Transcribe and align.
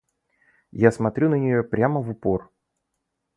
Я 0.83 0.91
смотрю 0.91 1.29
на 1.29 1.35
неё 1.35 1.63
прямо 1.63 2.01
в 2.01 2.09
упор. 2.09 2.51